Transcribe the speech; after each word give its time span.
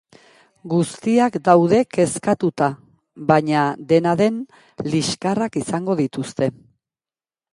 Guztiak 0.71 1.35
daude 1.47 1.81
kezkatuta, 1.97 2.69
baina, 3.31 3.67
dena 3.93 4.13
den, 4.23 4.41
liskarrak 4.95 5.59
izango 5.65 5.99
dituzte. 6.03 6.49